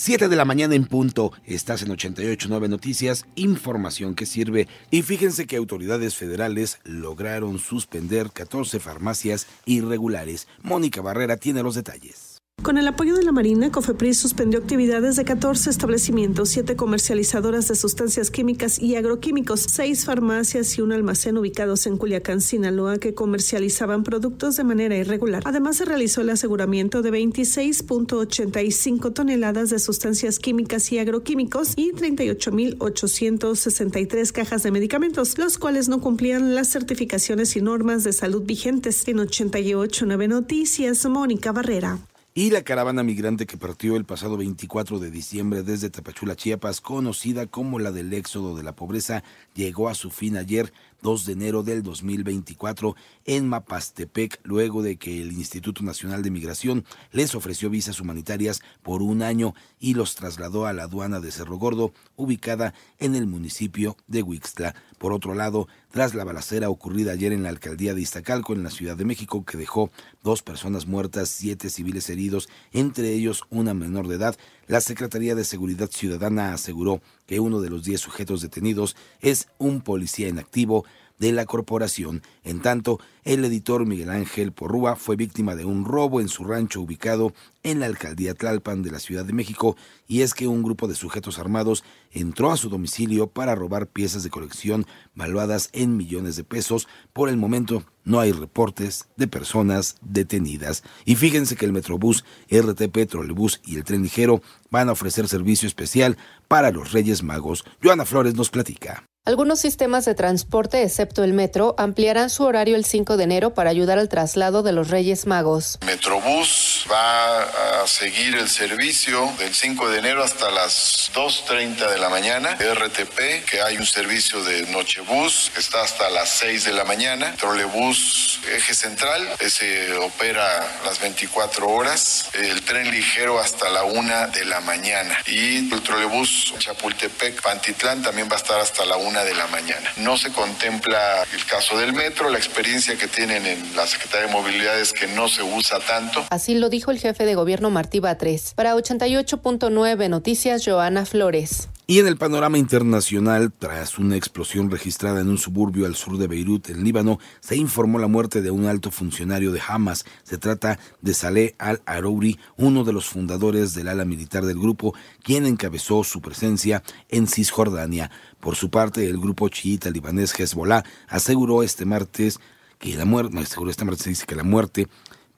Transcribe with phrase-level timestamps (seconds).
[0.00, 4.68] 7 de la mañana en punto, estás en 88.9 Noticias, información que sirve.
[4.92, 10.46] Y fíjense que autoridades federales lograron suspender 14 farmacias irregulares.
[10.62, 12.27] Mónica Barrera tiene los detalles.
[12.62, 17.76] Con el apoyo de la Marina, COFEPRIS suspendió actividades de 14 establecimientos, 7 comercializadoras de
[17.76, 24.02] sustancias químicas y agroquímicos, 6 farmacias y un almacén ubicados en Culiacán, Sinaloa, que comercializaban
[24.02, 25.44] productos de manera irregular.
[25.46, 34.32] Además, se realizó el aseguramiento de 26.85 toneladas de sustancias químicas y agroquímicos y 38.863
[34.32, 39.06] cajas de medicamentos, los cuales no cumplían las certificaciones y normas de salud vigentes.
[39.06, 42.00] En 88.9 Noticias, Mónica Barrera.
[42.38, 47.48] Y la caravana migrante que partió el pasado 24 de diciembre desde Tapachula, Chiapas, conocida
[47.48, 49.24] como la del éxodo de la pobreza,
[49.56, 55.20] llegó a su fin ayer 2 de enero del 2024 en Mapastepec, luego de que
[55.20, 60.66] el Instituto Nacional de Migración les ofreció visas humanitarias por un año y los trasladó
[60.66, 64.76] a la aduana de Cerro Gordo, ubicada en el municipio de Huixtla.
[64.98, 68.70] Por otro lado, tras la balacera ocurrida ayer en la alcaldía de Iztacalco, en la
[68.70, 69.90] Ciudad de México, que dejó
[70.22, 75.44] dos personas muertas, siete civiles heridos, entre ellos una menor de edad, la Secretaría de
[75.44, 80.84] Seguridad Ciudadana aseguró que uno de los diez sujetos detenidos es un policía en activo
[81.18, 82.22] de la corporación.
[82.44, 86.80] En tanto, el editor Miguel Ángel Porrúa fue víctima de un robo en su rancho
[86.80, 90.88] ubicado en la alcaldía Tlalpan de la Ciudad de México, y es que un grupo
[90.88, 96.36] de sujetos armados entró a su domicilio para robar piezas de colección valuadas en millones
[96.36, 96.88] de pesos.
[97.12, 100.82] Por el momento no hay reportes de personas detenidas.
[101.04, 105.66] Y fíjense que el Metrobús, RTP, Trolebús y el tren ligero van a ofrecer servicio
[105.66, 106.16] especial
[106.46, 107.64] para los Reyes Magos.
[107.82, 109.04] Joana Flores nos platica.
[109.28, 113.68] Algunos sistemas de transporte, excepto el metro, ampliarán su horario el 5 de enero para
[113.68, 115.78] ayudar al traslado de los Reyes Magos.
[115.84, 117.42] Metrobús va
[117.82, 122.56] a seguir el servicio del 5 de enero hasta las 2.30 de la mañana.
[122.56, 127.34] RTP, que hay un servicio de Nochebús, está hasta las 6 de la mañana.
[127.38, 132.30] Trolebús Eje Central, ese opera las 24 horas.
[132.32, 135.18] El tren ligero hasta la 1 de la mañana.
[135.26, 139.90] Y el trolebús Chapultepec, Pantitlán también va a estar hasta la 1 de la mañana.
[139.98, 144.32] No se contempla el caso del metro, la experiencia que tienen en la Secretaría de
[144.32, 146.26] Movilidad es que no se usa tanto.
[146.30, 148.52] Así lo dijo el jefe de gobierno Martí Batres.
[148.54, 151.68] Para 88.9 Noticias, Joana Flores.
[151.90, 156.26] Y en el panorama internacional, tras una explosión registrada en un suburbio al sur de
[156.26, 160.04] Beirut, en Líbano, se informó la muerte de un alto funcionario de Hamas.
[160.22, 165.46] Se trata de Saleh al-Arouri, uno de los fundadores del ala militar del grupo, quien
[165.46, 168.10] encabezó su presencia en Cisjordania.
[168.38, 172.38] Por su parte, el grupo chiita libanés Hezbollah aseguró este martes
[172.78, 174.88] que la muerte, aseguró este martes dice que la muerte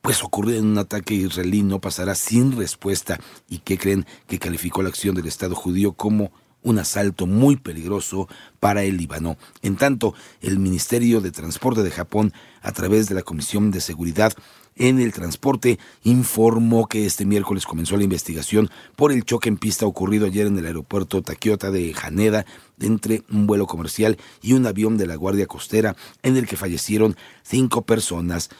[0.00, 4.82] pues ocurrió en un ataque israelí no pasará sin respuesta y que creen que calificó
[4.82, 6.32] la acción del Estado judío como
[6.62, 8.28] un asalto muy peligroso
[8.59, 9.37] para el Líbano.
[9.62, 12.32] En tanto, el Ministerio de Transporte de Japón,
[12.62, 14.32] a través de la Comisión de Seguridad
[14.76, 19.87] en el Transporte, informó que este miércoles comenzó la investigación por el choque en pista
[19.87, 22.47] ocurrido ayer en el aeropuerto Takiota de Haneda
[22.81, 27.16] entre un vuelo comercial y un avión de la Guardia Costera en el que fallecieron
[27.43, 28.50] cinco personas.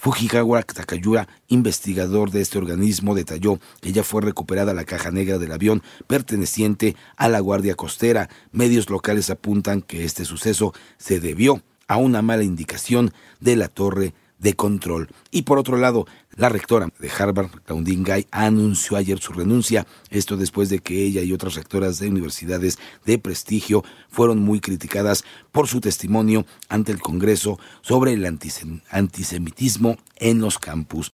[0.00, 5.52] Fujigawa Takayura, investigador de este organismo, detalló que ya fue recuperada la caja negra del
[5.52, 8.30] avión perteneciente a la Guardia Costera.
[8.50, 14.14] Medios locales apuntan que este suceso se debió a una mala indicación de la torre
[14.40, 15.08] de control.
[15.30, 16.06] Y por otro lado,
[16.36, 21.22] la rectora de Harvard, Claudine Gay, anunció ayer su renuncia, esto después de que ella
[21.22, 27.00] y otras rectoras de universidades de prestigio fueron muy criticadas por su testimonio ante el
[27.00, 31.08] Congreso sobre el antisemitismo en los campus.